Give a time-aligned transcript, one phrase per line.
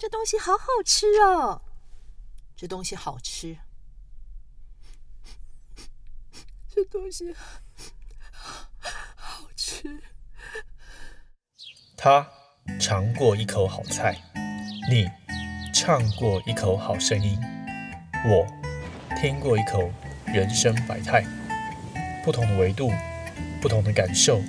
[0.00, 1.60] 这东西好好吃哦，
[2.56, 3.58] 这东西好吃，
[6.74, 7.34] 这东西
[8.32, 10.02] 好吃。
[11.98, 12.26] 他
[12.80, 14.22] 尝过一口好菜，
[14.90, 15.06] 你
[15.74, 17.38] 唱过一口好声音，
[18.24, 18.46] 我
[19.20, 19.92] 听过一口
[20.24, 21.22] 人生百态。
[22.24, 22.90] 不同的维度，
[23.60, 24.40] 不同的感受，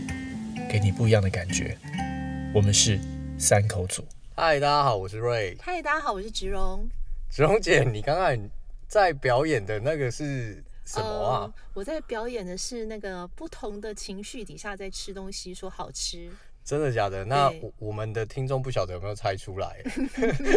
[0.70, 1.78] 给你不一样的感觉。
[2.56, 2.98] 我们是
[3.38, 4.08] 三口组。
[4.44, 5.56] 嗨，大家好，我是瑞。
[5.62, 6.90] 嗨，大家好，我是植荣。
[7.30, 8.36] 植荣姐，你刚刚
[8.88, 11.54] 在表演的那个是什么啊？
[11.76, 16.28] 我在表演的是那个不同的情绪底下在吃东西，说好吃。
[16.66, 17.24] 真的假的？
[17.24, 19.80] 那我我们的听众不晓得有没有猜出来？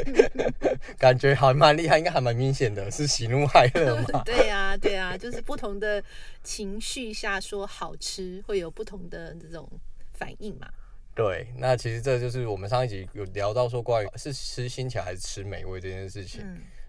[0.96, 4.22] 感觉还蛮厉害，应该还蛮明显的，是喜怒哀乐嘛？
[4.24, 6.02] 对啊，对啊，就是不同的
[6.42, 9.70] 情绪下说好吃，会有不同的这种
[10.14, 10.70] 反应嘛。
[11.14, 16.44] 对，那其实这就是我们上一集有聊到说，关于是吃心情还是吃美味这件事情。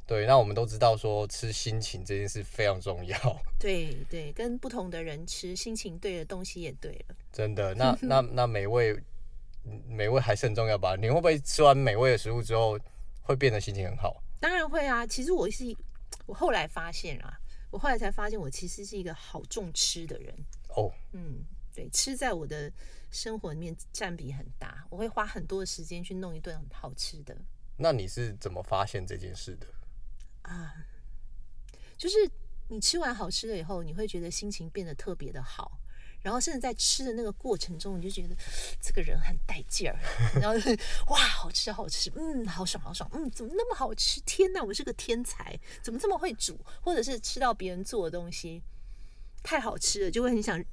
[0.07, 3.17] 对，那我们都知道说吃心情这件事非常重要。
[3.59, 7.15] 对对，跟不同的人吃，心情对的东西也对了。
[7.31, 8.95] 真的，那那那美味，
[9.87, 10.95] 美味还是很重要吧？
[10.95, 12.79] 你会不会吃完美味的食物之后，
[13.21, 14.21] 会变得心情很好？
[14.39, 15.07] 当然会啊。
[15.07, 15.75] 其实我是，
[16.27, 17.35] 我后来发现啊，
[17.71, 20.33] 我后来才发现，我其实是一个好重吃的人。
[20.75, 21.43] 哦，嗯，
[21.75, 22.71] 对，吃在我的
[23.11, 27.37] 生活里面占比很大，我会花很多的时间去弄一顿好吃的。
[27.77, 29.67] 那你是怎么发现这件事的？
[30.43, 30.73] 啊，
[31.97, 32.15] 就是
[32.69, 35.77] 你吃完好吃的以后，你会觉得心情变得特别的好，
[36.21, 38.35] 然后甚至在吃的那个过程中，你就觉得
[38.79, 39.99] 这个人很带劲儿，
[40.39, 40.57] 然后
[41.07, 44.21] 哇，好吃好吃，嗯，好爽好爽，嗯，怎么那么好吃？
[44.21, 46.57] 天哪，我是个天才，怎么这么会煮？
[46.81, 48.63] 或者是吃到别人做的东西
[49.43, 50.63] 太好吃了，就会很想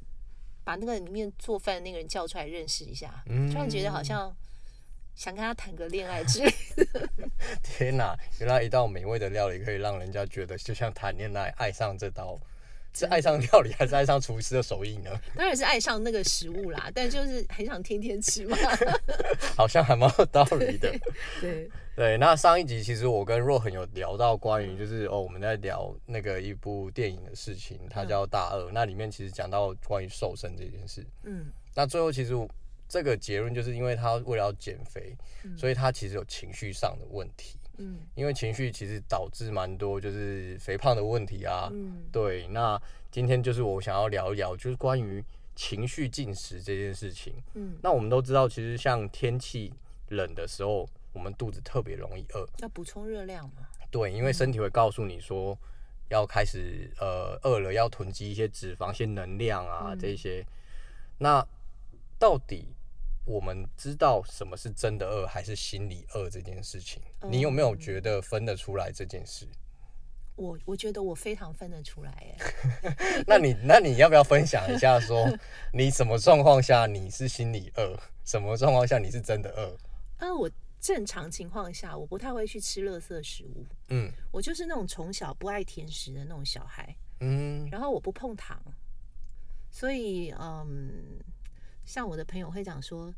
[0.64, 4.34] 把那个里面做饭的那个人叫出来认识一下，突然觉得好像。
[5.14, 7.08] 想跟他谈个恋爱之类的。
[7.62, 12.40] 天哪，原来一道美味的料理可以让人家觉得就像谈恋爱，爱上这道，
[12.94, 15.10] 是爱上料理还是爱上厨师的手艺呢？
[15.36, 18.56] 当然是爱上那个食物啦，但就是很想天天吃嘛。
[19.56, 20.92] 好像还蛮有道理的。
[21.40, 31.04] 对对，那上一集其实我跟若恒有聊到关于就是哦，我们在聊那个一部电影的事情，它叫《大二》，那里面其实讲到关于瘦身这件事。
[31.24, 32.34] 嗯，那最后其实。
[32.88, 35.16] 这个结论就是因为他为了要减肥，
[35.56, 37.58] 所以他其实有情绪上的问题。
[37.82, 41.68] 嗯，因为情绪其实导致蛮多就是肥胖的问题啊。
[41.72, 42.46] 嗯，对。
[42.48, 45.22] 那今天就是我想要聊一聊，就是关于
[45.54, 47.34] 情绪进食这件事情。
[47.54, 49.72] 嗯，那我们都知道，其实像天气
[50.08, 53.68] 冷的时候，我们肚子特别容易饿，要补充热量嘛。
[53.90, 55.58] 对，因为身体会告诉你说，
[56.08, 60.44] 要开始呃饿了，要囤积一些脂肪、一些能量啊这些。
[61.18, 61.46] 那
[62.18, 62.68] 到底？
[63.24, 67.00] 我们知道什么是真的饿还是心理饿这件事情，
[67.30, 69.46] 你有没有觉得分得出来这件事？
[70.34, 72.10] 我我觉得我非常分得出来，
[72.82, 75.28] 哎， 那你那你要不要分享一下，说
[75.72, 79.76] 你什么状况下你是心理饿，什么状况下你是真的饿？
[80.24, 80.50] 啊，我
[80.80, 88.60] 正常情况下我不太会去吃垃圾食物，嗯，我就是那种从小不爱甜食的那种小孩，嗯，然后我不碰糖，
[89.70, 91.20] 所以嗯。
[91.84, 93.12] 像我的朋友会讲说，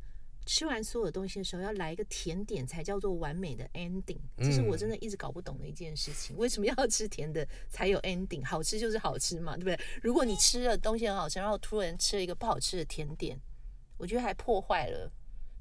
[0.47, 6.37] 吃完所有东西的时候要来一个甜点才叫做完美的 ending，这是我真的一直搞不懂的一件事情。
[6.37, 8.45] 为什么要吃甜的才有 ending？
[8.45, 9.79] 好吃就是好吃嘛，对不对？
[10.03, 13.39] 如果你吃了东西很好吃，然后突然吃了一个不好吃的甜点，
[13.97, 15.11] 我觉得还破坏了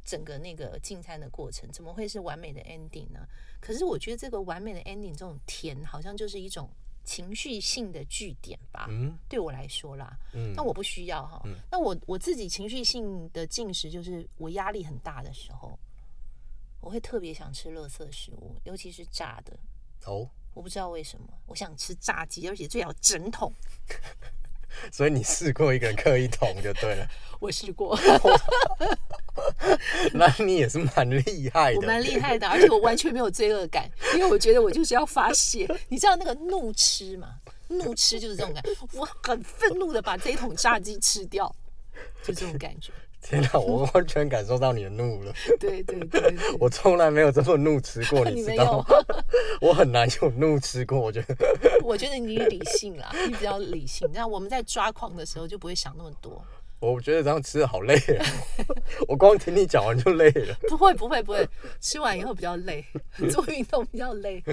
[0.04, 3.26] 整个那个进餐的过程，怎么会是完美的 ending 呢？
[3.62, 6.70] 可是我觉得这个完美的 ending 这种甜，好像就是一种。
[7.04, 15.78] 情绪性的据点吧，嗯，对我来说啦，嗯，那我不需要哈，那我我自己情绪性的进食，就是我压力很大的时候，
[16.80, 19.58] 我会特别想吃垃圾食物，尤其是炸的。
[20.06, 23.52] 哦，我不知道为什么，我想吃炸鸡，而且最好整桶。
[24.92, 27.08] 所以你试过一个人刻一桶就对了。
[27.40, 27.98] 我试过。
[30.14, 31.78] 那你也是蛮厉害的。
[31.78, 35.68] 我蛮厉害的，而且我完全没有罪恶感，因为我觉得我就是要发泄。
[35.90, 37.30] 你知道那个怒吃嘛？
[37.68, 41.54] 怒吃就是这种感觉，我很愤怒的把这一桶炸鸡吃掉，
[42.24, 42.94] 就这种感觉。
[43.24, 45.34] 天哪，我 完全感受到你的怒了。
[45.60, 48.86] 对对对，我从来没有这么怒吃过， 你知道吗？
[49.62, 51.36] 我很难有怒吃过，我觉得。
[51.84, 54.10] 我觉得你理性啦，你比较理性。
[54.14, 56.44] 那我们在抓狂的时候就不会想那么多。
[56.80, 57.98] 我觉得这样吃的好累，
[59.08, 60.54] 我光听你讲完就累了。
[60.68, 61.48] 不会不会不会，
[61.80, 62.84] 吃完以后比较累，
[63.32, 64.44] 做运动比较累。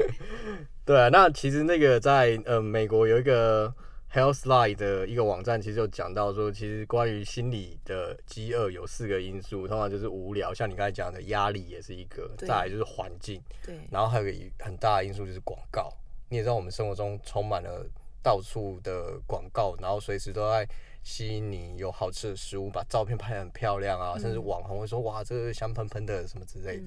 [0.85, 3.75] 对啊，那其实那个在呃美国有一个
[4.13, 15.93] Healthline 的一个网站，其实有讲到说，其实关于心理的饥饿有四个因素，通常就是无聊，像你刚才讲的压力也是一个，再来就是环境，对，然后还有一个很大的因素就是广告。
[16.29, 17.87] 你也知道，我们生活中充满了
[18.21, 20.67] 到处的广告，然后随时都在
[21.05, 26.85] 吸引你有好吃的食物，把照片拍得很漂亮啊，甚至网红会说哇，这个香喷喷的什么之类的，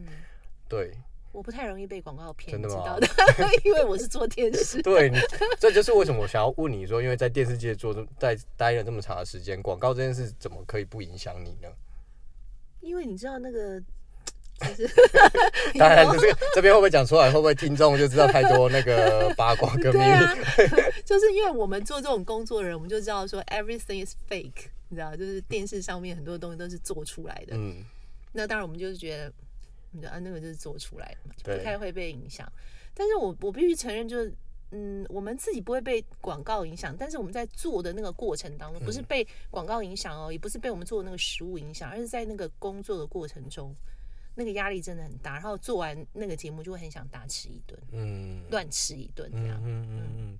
[0.67, 0.91] 对。
[1.33, 2.95] 我不太容易被广告骗，真的吗？
[3.65, 4.79] 因为我是做电视。
[4.83, 5.11] 对，
[5.59, 11.67] 这就是为什么我想要问你说，因为在电视界做在待了这么长的时间，广告这件事怎么可以不影响你呢？
[12.81, 13.81] 因为你知道那个，
[14.77, 14.93] 就是
[15.79, 17.31] 当然，这个这边会不会讲出来？
[17.31, 20.07] 会不会听众就知道太多那个 八卦跟秘密？
[21.03, 27.55] 就是因为我们做这种工作的人，我们就知道说 everything is fake，你知道，就是电视上面很多东西都是做出来的。
[27.57, 27.83] 嗯，
[28.33, 29.33] 那当然我们就是觉得。
[30.01, 32.51] 啊，那个就是做出来的嘛，就不太会被影响。
[32.93, 34.33] 但是我我必须承认，就是
[34.71, 43.75] 嗯，我们自己不会被广告影响，但是我们在做的那个过程当中，不是被广告影响哦，也不是被我们做的那个食物影响，而是在那个工作的过程中，
[44.35, 45.33] 那个压力真的很大。
[45.33, 50.39] 然后做完那个节目，就会很想大吃一顿，嗯，乱吃一顿这样，嗯嗯嗯，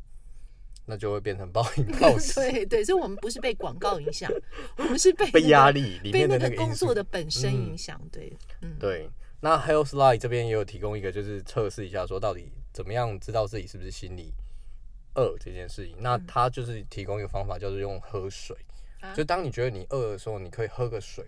[0.86, 2.34] 那就会变成暴饮暴食。
[2.42, 4.32] 对对，所以我们不是被广告影响，
[4.78, 8.00] 我们是被被压力被那个工作的本身影响。
[8.12, 9.10] 对，嗯，对。
[9.44, 14.34] 那 Healthline 这边也有提供一个，就是测试一下，说到底怎么样知道自己是不是心理
[15.16, 15.98] 饿这件事情。
[16.00, 18.56] 那它就是提供一个方法，就是用喝水。
[19.14, 21.26] 就当你觉得你饿的时候，你可以喝个水，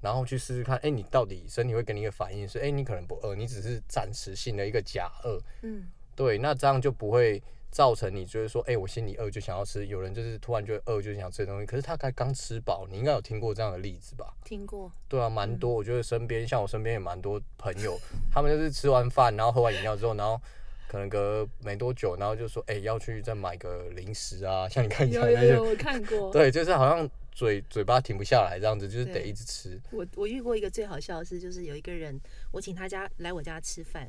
[0.00, 5.40] 然后去试试看，哎，你到底身体会给你一个反应是，哎，你可能不饿，你只是暂时性的一个假饿。
[5.62, 7.40] 嗯，对，那这样就不会。
[7.74, 9.84] 造成你就是说，哎，我心里饿就想要吃。
[9.88, 11.66] 有人就是突然就饿，就想吃东西。
[11.66, 14.32] 可是他才刚吃饱，你应该有听过这样的例子吧？
[14.44, 14.88] 听过。
[15.08, 15.74] 对啊，蛮多。
[15.74, 17.98] 我觉得身边像我身边也蛮多朋友，
[18.30, 20.40] 他们就是吃完饭，然后喝完饮料之后，然后
[20.86, 24.68] 可能隔没多久，然后就说，哎，要去再买个零食啊。
[24.68, 26.30] 像你看有有有，我看过。
[26.32, 29.80] 对，就是好像嘴嘴巴停不下来这样子，就是得一直吃。
[29.90, 32.16] 我我遇过一个最好笑的事，就是有一个人，
[32.52, 34.08] 我请他家来我家吃饭，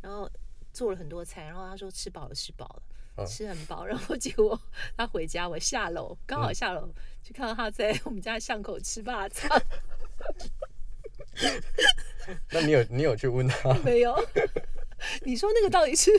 [0.00, 0.26] 然后
[0.72, 2.82] 做了很多菜，然后他说吃饱了，吃饱了。
[3.26, 4.60] 吃很饱，然后结果
[4.96, 6.88] 他回家，我下楼刚好下楼，
[7.22, 9.50] 就看到他在我们家巷口吃霸肠。
[12.50, 13.72] 那你有你有去问他？
[13.84, 14.14] 没有。
[15.22, 16.10] 你说那个到底是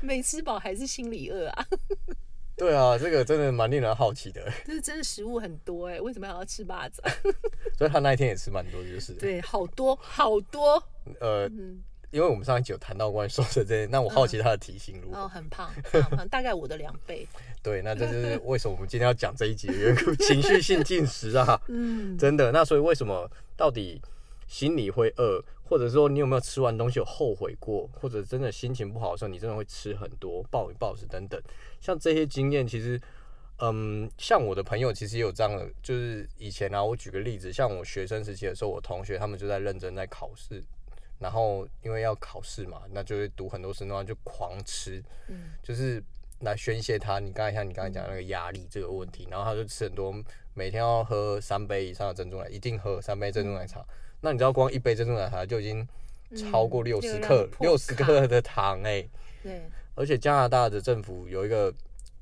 [0.00, 1.66] 没吃饱还是心里饿啊？
[2.56, 4.52] 对啊，这个真的蛮令人好奇的。
[4.64, 7.10] 就是真的食物很多哎，为什么还要吃霸掌？
[7.76, 9.14] 所以他那一天也吃蛮多，就是。
[9.14, 10.82] 对，好多好多。
[11.20, 11.50] 呃。
[12.10, 15.20] 因为我们上一集有谈到关于瘦身这些，那我好奇他的体型如何？
[15.20, 17.26] 哦，很胖，很胖，大概我的两倍。
[17.62, 21.60] 对，那这就是为什么我们今天要讲这一集的缘故情绪性进食啊。
[21.68, 22.50] 嗯， 真的。
[22.50, 24.02] 那所以为什么到底
[24.48, 31.40] 心里会饿，或者说你有没有吃完东西有后悔过，或者真的心情不好的时候，你真的会吃很多暴饮暴食等等？
[31.80, 33.00] 像这些经验，其实，
[33.58, 40.60] 嗯，像我的朋友其实也有这样的，就是以前啊，我举个例子，像我学生时期的时候，我同学他们就在认真在考试。
[41.20, 46.02] 然后因为要考试嘛，那就会读很多书，然后就狂吃，嗯，就是
[46.40, 47.18] 来宣泄他。
[47.20, 50.14] 你刚才像你刚才讲那个压力这个问题，然后他就吃很多，
[50.54, 53.84] 每天要喝三杯以上的珍珠奶，一定喝三杯珍珠奶茶。
[54.22, 55.86] 那你知道光一杯珍珠奶茶就已经
[56.34, 59.06] 超过六十克，六十克的糖哎。
[59.42, 59.68] 对。
[59.94, 61.70] 而且加拿大的政府有一个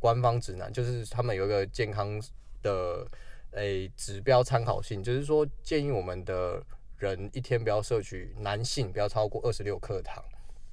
[0.00, 2.20] 官方指南，就是他们有一个健康
[2.62, 3.06] 的
[3.52, 6.60] 诶指标参考性，就是说建议我们的。
[6.98, 10.22] 人一天不要摄取男性不要超过二十六克糖，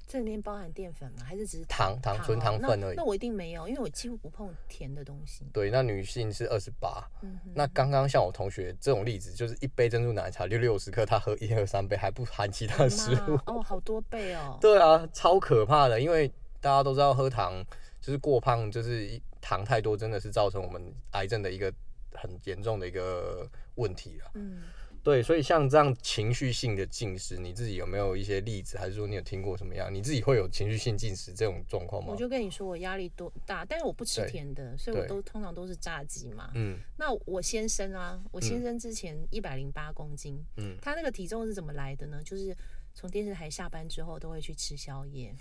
[0.06, 1.24] 这里面包含淀粉吗？
[1.24, 2.96] 还是只是糖糖纯糖分而已？
[2.96, 5.44] 那我一定没有，因为我几乎不碰甜的东西。
[5.52, 7.08] 对，那女性是二十八。
[7.54, 13.38] 那刚刚像我同学这种例子，就是一杯珍珠奶茶就六十克，他喝一天喝三杯，还不含其他食物。
[13.46, 14.58] 哦，好多倍哦。
[14.62, 16.28] 对啊，超可怕的，因为
[16.60, 17.64] 大家都知道喝糖
[18.00, 21.72] 就是过胖，就是糖太多，真的是造成我们癌症的一个
[22.14, 24.30] 很严重的一个问题了。
[24.34, 24.62] 嗯。
[25.06, 29.88] 对，所以像这样情绪性的进食，你自己有没有一些例子，还是说你有听过什么样？
[29.94, 32.10] 你自己会有情绪性进食这种状况吗？
[32.10, 36.50] 我就跟你说，我压力多大，但是我不吃甜的，所以我都通常都是炸鸡嘛。
[36.56, 36.76] 嗯。
[36.96, 42.20] 那我先生啊，我先生之前一百零八公斤，嗯，他那个体重是怎么来的呢？
[42.24, 42.52] 就是
[42.92, 45.32] 从电视台下班之后都会去吃宵夜，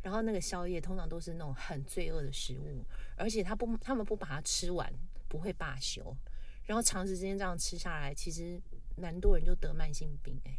[0.00, 2.82] 然后那个宵夜通常都是那种很罪恶的食物，
[3.16, 4.90] 而且他不，他们不把它吃完
[5.28, 6.16] 不会罢休，
[6.64, 8.58] 然后长时间这样吃下来，其实。
[9.00, 10.58] 蛮多人就得慢性病哎！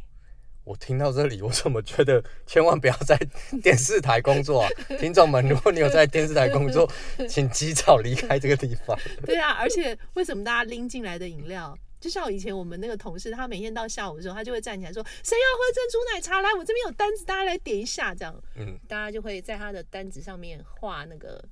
[0.64, 3.18] 我听到这里，我怎么觉得千万不要在
[3.62, 4.68] 电视台工作啊！
[5.00, 6.90] 听众们，如果你有在电视台工作，
[7.28, 8.96] 请及早离开这个地方。
[9.24, 16.40] 对啊，而且为什么大家拎进来的饮料，就像以前我们那个同事，他每天到下午的时候，他就会站起来说：“谁要喝珍珠奶茶？
[16.42, 21.42] 来，我这边有单子，大家来点一下。”这样，嗯，大家就会在他的单子上面画那个。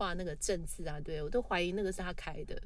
[0.00, 2.58] 画那个正字啊，对我都怀疑那个是他开的。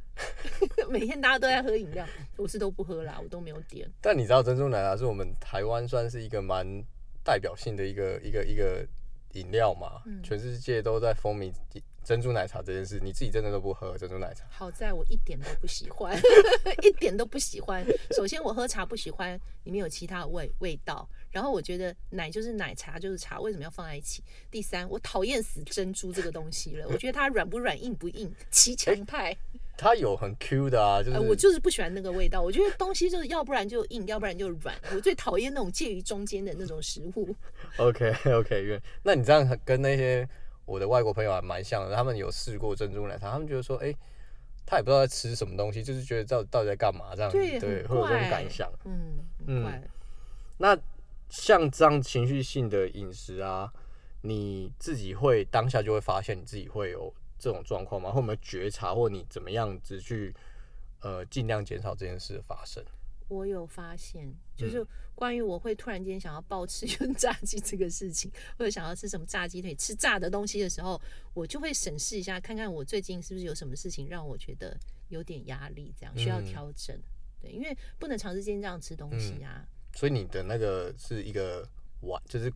[0.91, 2.07] 每天大家都在喝饮料，
[2.37, 3.91] 我是都不喝啦，我都没有点。
[4.01, 6.67] 但你知道珍珠奶茶是我们台湾算是一个蛮
[7.23, 8.87] 代表性的一个一个一个
[9.33, 10.03] 饮料嘛？
[10.23, 11.53] 全世界都在风靡。
[12.05, 14.45] 珍珠奶茶这件事，你自己真的都不喝珍珠奶茶？
[14.51, 16.15] 好在我一点都不喜欢，
[16.85, 17.83] 一点都不喜欢。
[18.11, 24.23] 首先，我喝茶不喜欢里面有其他的味味道，然后我觉得奶就是奶茶就是茶，为什么要放在一起？
[24.51, 29.35] 第三，我讨厌死珍珠这个东西了，我觉得它软不软，硬不硬， 奇强派。
[29.77, 32.41] 它有很 Q 的啊，就是我就是不喜欢那个味道。
[32.41, 34.75] 我觉得东西就是要不然就硬，要不然就软。
[34.95, 37.35] 我最讨厌那种介于中间的那种食物。
[37.79, 40.29] OK OK，那你这样跟那些。
[40.67, 43.95] 我的外国朋友还蛮像的，他们有试过珍珠奶茶，他们觉得说，哎，
[44.65, 48.73] 他也不知道在吃什么东西，就是觉得到到底在干嘛这样，对，会有这种感想。
[48.87, 49.83] 嗯嗯。
[50.57, 50.75] 那
[51.29, 53.71] 像这样情绪性的饮食啊，
[54.23, 58.11] 你自己会当下就会发现你自己会有这种状况吗？
[58.11, 60.35] 会有没有觉察，或你怎么样子去
[61.01, 62.85] 呃尽量减少这件事的发生？
[63.29, 71.01] 我有发现，就是关于我会突然间想要暴吃用炸鸡这个事情，或者想要吃什么炸鸡腿、吃炸的东西的时候，
[71.33, 74.77] 我就会审视一下，看看我最近是不是有什么事情让我觉得
[75.09, 76.95] 有点压力，这样需要调整。
[77.41, 79.67] 对，因为不能长时间这样吃东西啊。
[79.95, 81.67] 所以你的那个是一个
[82.03, 82.53] 完，就是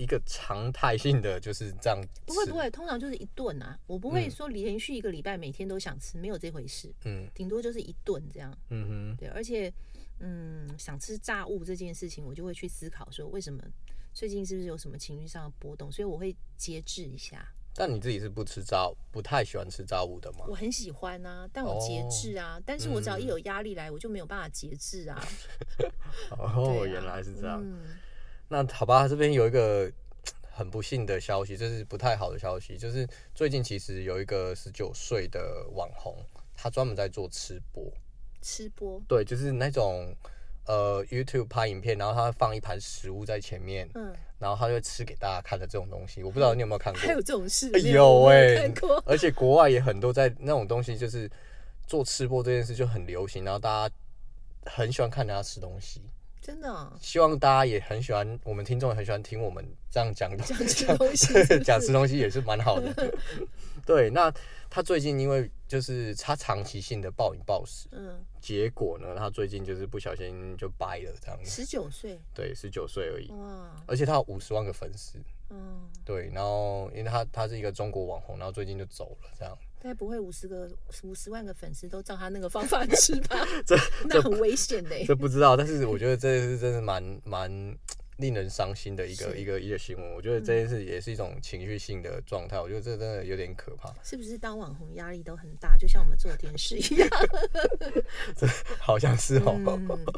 [0.00, 2.00] 一个常态性的，就是这样。
[2.26, 6.92] 不会不会，通常就是一顿啊，我不会说连续一个礼拜每天都想吃，没有这回事。
[7.04, 8.56] 嗯，顶多就是一顿这样。
[8.70, 9.72] 嗯哼，对，而且。
[10.22, 13.58] 嗯，想吃炸物这件事情，我就会去思考说，为什么
[14.12, 15.90] 最近是不是有什么情绪上的波动？
[15.90, 17.42] 所以我会节制一下。
[17.74, 20.44] 但你自己是不吃炸，不太喜欢吃炸物的吗？
[20.46, 22.60] 我很喜欢啊，但我节制啊。
[22.66, 25.26] 但是我只要一有压力来，我就没有办法节制啊。
[26.36, 27.64] 哦，原来是这样。
[28.52, 29.90] 那好吧，这边有一个
[30.50, 36.16] 很不幸的消息，这是不太好的消息，就是最近其实有一个十九岁的网红，
[36.56, 37.84] 他专门在做吃播。
[38.42, 40.12] 吃播对，就是那种
[40.66, 47.00] 呃，YouTube 拍影片，然后他放一盘食物在前面，嗯，然后他就吃给大家看的这种东西，我不知道你有没有看过？
[47.00, 47.70] 还有这种事？
[47.92, 48.68] 有哎，
[49.06, 51.30] 而且国外也很多，在那种东西就是
[51.86, 53.94] 做吃播这件事就很流行，然后大家
[54.66, 56.02] 很喜欢看人家吃东西，
[56.40, 56.92] 真的。
[57.00, 63.14] 希望大家也很喜欢，我们听众也很喜欢听我们这样讲讲吃东西， 讲吃东西也是蛮好的。
[63.86, 64.32] 对，那
[64.68, 68.24] 他最近因为就是他长期性的暴饮暴食，嗯。
[68.40, 69.14] 结果呢？
[69.18, 71.50] 他最近就是不小心就掰了这样子。
[71.50, 72.18] 十九岁。
[72.34, 73.30] 对，十九岁而已。
[73.32, 73.76] 哇！
[73.86, 75.18] 而且他有五十万个粉丝。
[75.50, 75.86] 嗯。
[76.06, 79.54] 对，然后因为他他是一个中国网红，然后最近就走了这样。
[79.80, 80.70] 该不会五十个
[81.02, 83.46] 五十万个粉丝都照他那个方法 吃吧？
[83.66, 83.76] 这
[84.08, 84.90] 那很危险的。
[85.06, 87.76] 这不知道，但是我 觉得这是真的蛮蛮。
[88.20, 93.90] 令人伤心的一个一个一个新闻，我觉得这件事也是一种情绪性的状态，我觉得这真的有点可怕。
[94.04, 97.08] 是不是当网红压力都很大，就像我们做电视一样？
[98.36, 98.46] 这
[98.78, 99.58] 好像是哦，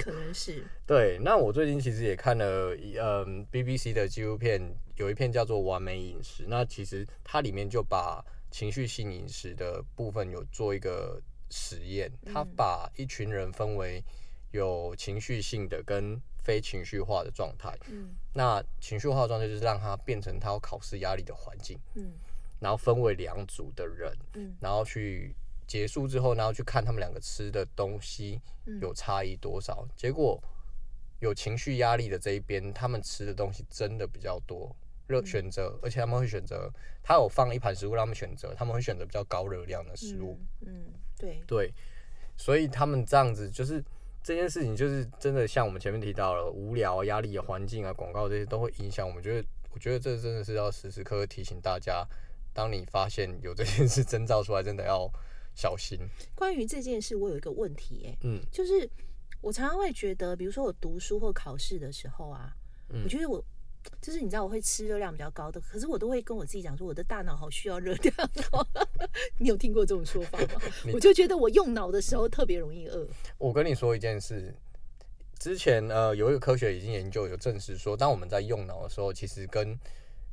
[0.00, 0.64] 可能是。
[0.84, 4.60] 对，那我最近其实也看了嗯 BBC 的纪录片，
[4.96, 8.20] 有一片叫做《完美饮食》，那其实它里面就把
[8.52, 14.04] 情绪性饮食的部分有做一个实验，他把一群人分为
[14.52, 22.12] 有情绪性的跟非情绪化的状态，嗯，那情绪化的状态就是让他变成他有考试压力的环境，嗯，
[22.60, 25.34] 然后分为两组的人，嗯，然后去
[25.66, 28.40] 结束之后，然后去看他们两个吃的东西
[28.80, 29.88] 有差异多少。
[29.96, 30.38] 结果
[31.20, 34.74] 有情绪压力的这一边，他们吃的东西真的比较多，
[35.12, 40.86] 热选择，而且他们会选择，他有放一盘食物让他们选择，他们会选择比较高热量的食物，嗯，
[41.18, 41.74] 对对，
[42.36, 43.84] 所以他们这样子就是。
[44.24, 49.20] 这件事情就是真的，像我们前面提到了，无聊、压力、环境啊、广告这些都会影响我们。
[49.20, 52.06] 觉得，我觉得这真的是要时时刻刻提醒大家，
[52.54, 55.10] 当你发现有这件事征兆出来，真的要
[55.56, 55.98] 小心。
[56.36, 58.88] 关于这件事，我有一个问题，哎，嗯，就是
[59.40, 62.54] 我常常会觉得，比如说我读书或考试的时候啊，
[63.02, 63.44] 我觉得我。
[64.00, 68.14] 就是你知道我会吃热量比较高的，可是我都会跟我自己讲说我的大脑好需要热量。
[69.38, 70.60] 你有听过这种说法吗？
[70.92, 73.06] 我就觉得我用脑的时候特别容易饿。
[73.38, 74.54] 我跟你说一件事，
[75.38, 79.78] 之前呃有一个科学已经研究有证实说，当我们在用脑的时候，其实跟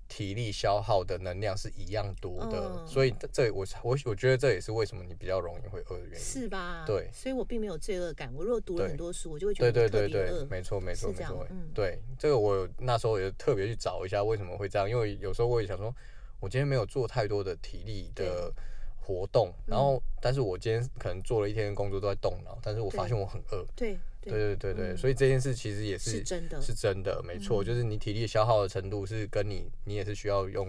[0.09, 6.83] 体力消耗的能量是一样多的，所以这我我我觉得这也是为什么你比较容易会饿的原因，是吧？
[6.85, 8.33] 对，所以我并没有罪恶感。
[8.35, 10.43] 我如果读了很多书，我就会觉得对对对。
[10.45, 11.47] 没错，没错，没错。
[11.75, 15.95] 对，这个我那时候也特别去找一下为什么会这样，因为有时候我也想说，
[16.39, 18.51] 我今天没有做太多的体力的
[18.99, 23.63] 活动，然后但是我今天可能做了一天工作都在动脑，但是我发现我很饿。
[23.75, 23.97] 对。
[24.21, 30.67] 对对对对，所以这件事其实也是是真的，是真的，没错，就是你体力消耗的程度是跟你，你也是需要用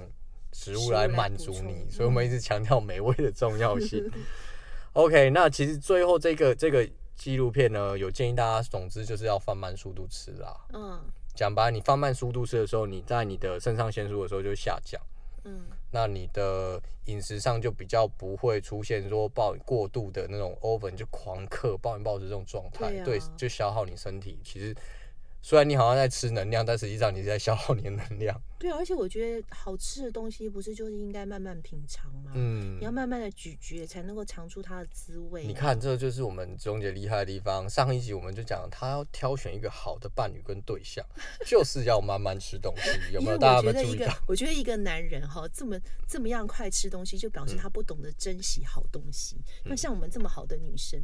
[0.52, 4.10] 食物来满足你，所以我们一直强调美味的重要性。
[4.94, 10.56] OK，那其实最后这个这个纪录片呢，有建议大家，总之就是要放慢速度吃啦。
[10.72, 11.00] 嗯，
[11.34, 15.00] 讲白，你放慢速度吃的时候，你在你的肾上腺素的时候就下降。
[15.44, 24.38] 嗯，那你的饮食上就比较不会出现说暴过度的那种 over 就狂嗑暴饮暴食这种状态，对，就消耗你身体。
[24.44, 24.74] 其实。
[25.42, 28.40] 虽然你好像在吃能量，但实际上你是在消耗你的能量。
[28.58, 32.32] 对，而且我觉得好吃的东西不是就是应该慢慢品尝吗？
[32.34, 35.46] 嗯，你要慢慢的咀嚼，才能够尝出它的滋味。
[35.46, 37.66] 你看，这就是我们钟姐厉害的地方。
[37.68, 41.02] 上一集我们就讲，他要挑选一个好的伴侣跟对象，
[41.46, 42.90] 就是要慢慢吃东西。
[43.10, 44.14] 有没有大家有注意到？
[44.26, 49.38] 我觉得一个男人哈，这么这么样快吃东西，就表示他不懂得珍惜好东西。
[49.64, 51.00] 那像我们这么好的女生，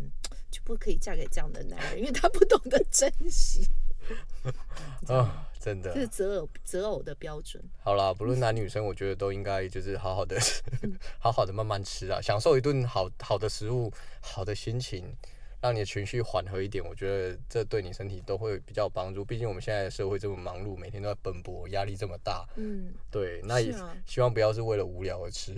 [0.51, 3.67] 就不可以嫁给这样的男人，因为他不懂得珍惜。
[5.09, 7.63] 啊，真的，这是择偶择偶的标准。
[7.83, 10.39] 好啦，不论男女生，我觉得都应该就是好好的，
[11.19, 15.15] 好好的慢慢吃啊，享受一顿好好的食物，好的心情，
[15.61, 16.85] 让你的情绪缓和一点。
[16.85, 19.25] 我觉得这对你身体都会比较帮助。
[19.25, 22.47] 毕竟我们现在的社会这么忙碌，每天都在奔波，压力这么大。
[22.57, 23.75] 嗯，对，那也
[24.07, 25.55] 希望不要是为了无聊而吃。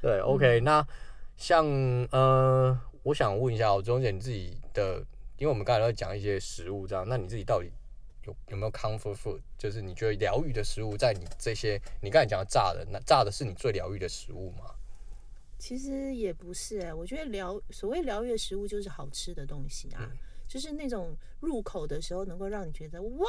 [0.00, 0.86] 对，OK，那
[1.36, 1.66] 像
[2.10, 5.04] 呃，我想问一下，钟姐你自己的。
[5.44, 7.70] 因为我们刚才在讲一些食物，这样，那你自己到底
[8.24, 9.38] 有有没有 comfort food？
[9.58, 14.74] 就是你觉得疗愈的食物，在你这些你刚才讲的炸的，那炸的是你最疗愈的食物吗？
[15.58, 20.10] 其实也不是哎，我觉得疗所谓疗愈的食物就是好吃的东西啊，
[20.48, 23.26] 就是那种入口的时候能够让你觉得哇，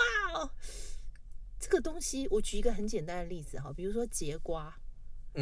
[1.59, 2.29] 这个东西。
[2.31, 4.73] 我举一个很简单的例子哈，比如说节瓜。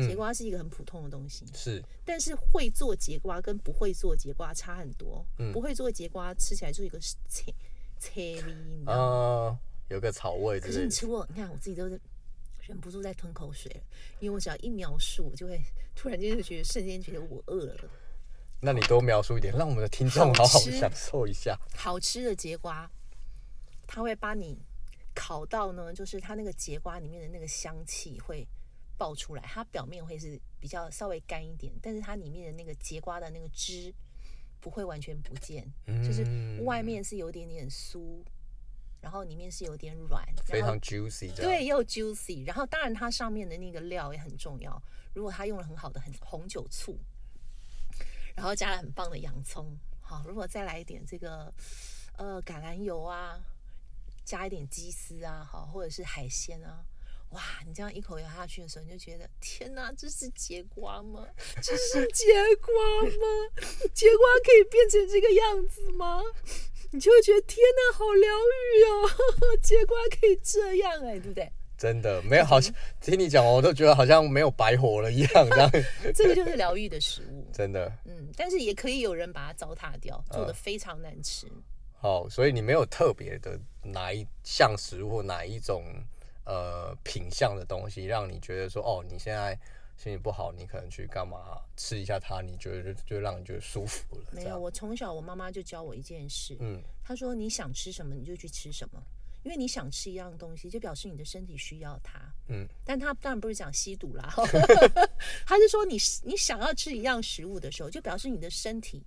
[0.01, 5.25] 节瓜是一个很普通的东西，是，但是会做节瓜跟不会做节瓜差很多。
[5.37, 6.97] 嗯不会做节瓜吃起来就一个
[7.27, 7.53] 切
[7.99, 9.59] 切味，你知道吗？
[9.89, 10.59] 有个草味。
[10.59, 11.99] 可是你吃过，你看我自己都是
[12.61, 13.81] 忍不住在吞口水了，
[14.19, 15.61] 因为我只要一描述，就会
[15.93, 17.89] 突然间就觉得瞬间觉得我饿了。
[18.61, 22.89] 那你多描述一点，让我们的听众好好享受一下好吃的节瓜。
[23.85, 24.57] 它会把你
[25.13, 28.47] 烤到呢，就是它那个节瓜里面的那个香气会。
[28.97, 33.93] 爆出来，它表面会是比较稍微干一点，但是它里面的那个节瓜的那个汁
[34.59, 36.23] 不会完全不见，就是
[36.63, 38.23] 外面是有点点酥，
[39.01, 42.45] 然后里面是有点软，非常 juicy，对，又 juicy。
[42.45, 44.81] 然后当然它上面的那个料也很重要，
[45.13, 46.97] 如果它用了很好的很红酒醋，
[48.35, 51.53] 然后加了很棒的洋葱，好，如果再来一点这个
[52.17, 53.37] 呃橄榄油啊，
[54.23, 56.85] 加一点鸡丝啊，好，或者是海鲜啊。
[57.33, 57.41] 哇！
[57.65, 61.27] 你这样一口咬下去的时候，你就觉得天哪，这是节瓜吗？
[61.61, 62.25] 这是节
[62.61, 63.61] 瓜吗？
[63.93, 66.21] 节瓜可以变成这个样子吗？
[66.91, 69.57] 你就会觉得天哪，好疗愈哦！
[69.63, 71.51] 节瓜可以这样哎，对不对？
[71.75, 75.49] 真的没有，好像听你讲，我都觉得好像没有白活了一样。
[75.49, 75.71] 这样，
[76.13, 77.91] 这个就是疗愈的食物， 真的。
[78.05, 81.47] 嗯，但是也可以有人把它糟蹋掉，做的非常难吃。
[81.99, 85.83] 好，所以你没有特别的哪一项食物或哪一种。
[86.45, 89.57] 呃，品相的东西让你觉得说，哦，你现在
[89.95, 94.25] 心情不好，你可能去干嘛吃一下它，你觉得就就让你觉得舒服了。
[94.31, 99.01] 没有，我从小我妈妈就教我一件事，嗯，她说你想吃什么你就去吃什么，
[99.43, 104.33] 因为你想吃一样东西，就表示你的身体需要它，嗯，但她当然不是讲吸毒啦，
[105.45, 109.03] 她是说你你想要吃一样食物的时候，就表示你的身体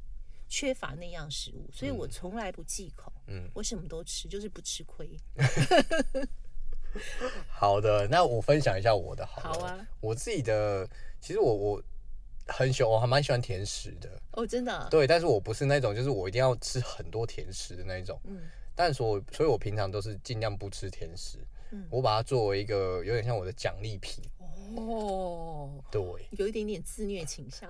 [0.49, 5.11] 缺乏那样食物，所以我从来不忌口，嗯，我什么都吃，就是不吃亏。
[7.49, 9.53] 好的，那我分享一下我的好。
[9.53, 10.89] 好啊，我自己的，
[11.21, 11.83] 其实我我
[12.47, 14.09] 很喜欢，我还蛮喜欢甜食的。
[14.33, 14.89] 哦，真的？
[14.91, 18.21] 对，但是我不是那种，就是我一定要吃很多甜食的那一种。
[18.25, 18.41] 嗯。
[18.75, 21.39] 但是，我所以，我平常都是尽量不吃甜食。
[21.71, 21.85] 嗯。
[21.91, 24.23] 我把它作为一个有点像我的奖励品。
[24.77, 25.71] 哦。
[25.91, 26.03] 对。
[26.33, 27.69] 有一点点自虐倾向。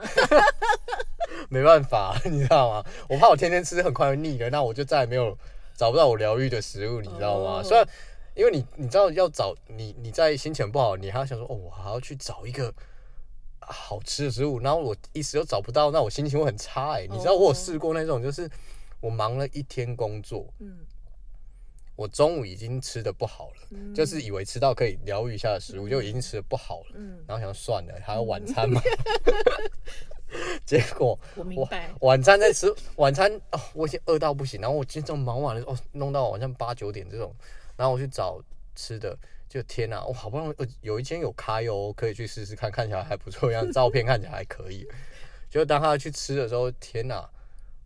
[1.49, 2.85] 没办法， 你知道吗？
[3.09, 5.37] 我怕我天天吃很快就腻了，那我就再也没有
[5.77, 7.63] 找不到我疗愈的食物，你知道吗？
[7.63, 7.87] 虽然。
[8.37, 12.73] 因为你你知道要找你你在心情不好，你还要想说哦，我还要去找一个
[13.61, 17.07] 好吃的食物，然后我一时又找不到，那我心情会很差哎。
[17.11, 18.49] 你知道我有试过那种，就是
[19.01, 20.81] 我忙了一天工作，嗯，
[21.97, 28.83] 我中午已经吃的不好了，就是以为吃到可以疗愈一下的食物，就已经吃的不好了，嗯，然后想算了，还有晚餐嘛，
[30.67, 37.35] 结果我明白，晚餐在吃晚餐哦，我已经饿到不行，然后我今天这么忙完了哦，弄到晚上八九点这种。
[37.77, 38.43] 然后我去找
[38.75, 39.17] 吃的，
[39.49, 40.05] 就天哪！
[40.05, 44.89] 我好不容易有一间有开哦，可以去试试看，看起来还不错样，照片看起来还可以。
[45.51, 47.29] 就当他去吃的时候，天哪！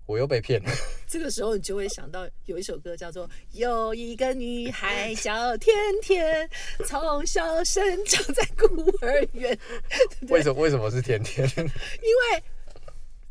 [0.07, 0.69] 我又被骗了。
[1.07, 5.73] 这个时候你就会想到有一首歌叫做《有一个女孩叫天
[6.03, 6.49] 天》，
[6.85, 8.67] 从小生长在孤
[9.03, 9.57] 儿院。
[10.29, 10.61] 为什么？
[10.61, 11.47] 为什么是甜甜？
[11.55, 12.43] 因为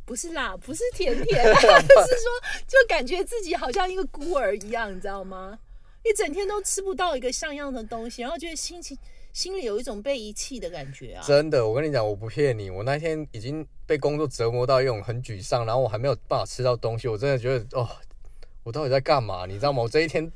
[0.05, 2.31] 不是啦，不是甜甜，是说
[2.65, 5.59] 就感觉自己好像一个孤儿一样，你知道吗？
[6.03, 8.97] 一整天都吃不到一个像样的东西，然后觉得心情
[9.33, 11.23] 心里有一种被遗弃的感觉啊！
[11.25, 17.87] 真的，我跟你讲，我不骗你，我那天已经被工作折磨到一种很沮丧，然后我还没有办法吃到东西，我真的觉得哦。
[18.63, 19.45] 我到底在干嘛？
[19.47, 19.81] 你知道吗？
[19.81, 20.29] 我这一天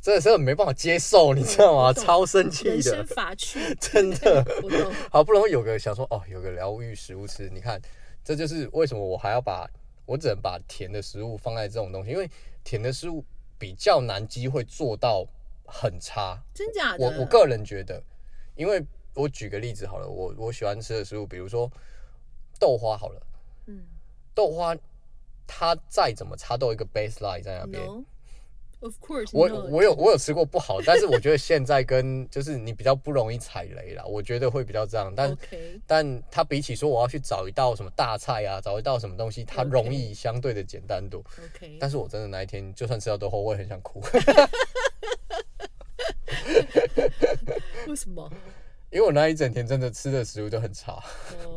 [0.00, 1.92] 真的是没办法接受，你知道吗？
[1.92, 2.70] 超生气的。
[2.70, 4.44] 人生法 趣，真的。
[5.10, 7.80] 好不容易有个想说哦，有个疗愈食物吃，你看，
[8.22, 9.68] 这就是为什么我还要把
[10.06, 12.30] 我只能把甜的食物放在这种东西，因为
[12.62, 13.24] 甜的食物
[13.60, 15.24] 比较难机会做到
[15.64, 16.42] 很差。
[16.52, 17.04] 真假的？
[17.04, 18.02] 我我个人觉得，
[18.56, 21.70] 因为我举个例子好了，我我喜欢吃的食物，比如说
[22.58, 23.22] 豆花好了，
[23.66, 23.84] 嗯，
[24.34, 24.74] 豆花。
[25.52, 27.84] 它再怎么差都有一个 baseline 在那边。
[28.80, 35.12] Of course，我我有我有吃过不好，但是我觉得现在跟 就是你比较不容易踩雷啦，我觉得会比较这样。
[35.14, 35.36] 但
[35.86, 41.20] 但它比起说我要去找一道什么大菜啊，找一道什么东西，它容易相对的简单多。
[41.20, 44.00] OK，但是我真的那一天就算吃到豆后，我也很想哭。
[47.86, 48.32] 为什么？
[48.90, 51.02] 因为我那一整天真的吃的食物都很差。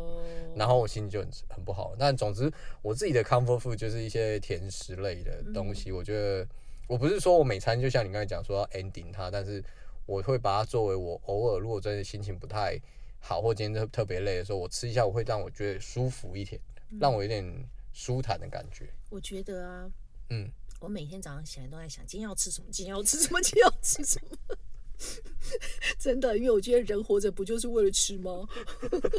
[0.54, 5.90] 然后我心情就很很不好，但总之我自己的 comfort food 就是一些甜食类的东西。
[5.90, 6.46] 我觉得
[6.86, 9.62] 我不是说我每餐就像你刚才讲说要 ending 它，但是
[10.06, 12.78] 我会把它作为我偶尔如果真的心情不太
[13.20, 16.60] 好或今天特特别累的时候，我吃一下，我会让我觉得舒服一点，
[17.00, 17.44] 让我有点
[17.92, 18.86] 舒坦的感觉。
[19.10, 19.90] 我觉得啊，
[20.30, 24.56] 嗯，我每天早上起来都在想今天要吃什么，今天要吃什么，今天要吃什么。
[25.98, 28.46] 真的，因为我觉得人活着不就是为了吃吗？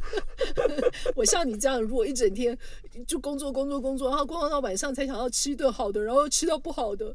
[1.16, 2.58] 我像你这样，如果一整天
[3.06, 7.14] 就工作、工作、工作，然后工作到晚上才想要吃一顿好的，然后吃到不好的，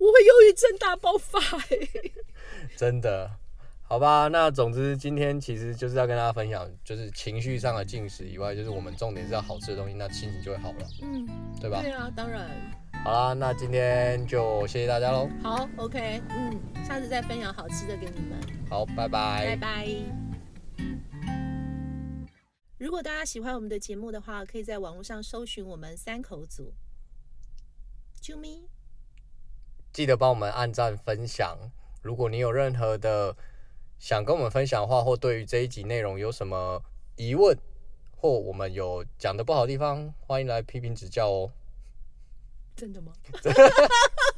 [0.00, 1.38] 我会忧郁症大爆发。
[2.76, 3.30] 真的。
[3.82, 11.26] 好吧，那总之今天其实就是要跟大家分享，就是情绪上的进食以外，就是我们重点是要好吃的东西，那心情就会好了，嗯，
[11.60, 11.82] 对吧？
[11.82, 12.48] 对啊，当然。
[13.02, 15.28] 好啦，那今天就谢谢大家喽。
[15.42, 18.38] 好，OK，嗯，下次再分享好吃的给你们。
[18.68, 19.44] 好，拜拜。
[19.44, 19.88] 拜拜。
[22.78, 26.72] 如果大家喜欢我们的节目的话，可以在网络上搜寻我们三口组。
[28.22, 28.68] 啾咪。
[29.92, 31.58] 记得帮我们按赞分享。
[32.02, 33.36] 如果你有任何的。
[34.00, 36.82] 想跟我们分享的话，或对于这一集内容有什么
[37.16, 37.54] 疑问，
[38.16, 41.52] 或我们有讲的不好的地方，欢迎来批评指教哦。
[42.74, 43.12] 真的吗？